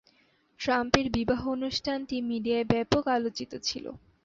[0.59, 3.91] ট্রাম্পের বিবাহ অনুষ্ঠানটি মিডিয়ায় ব্যাপক আলোচিত ছিলো।